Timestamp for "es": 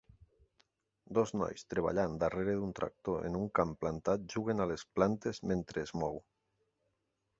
5.87-5.95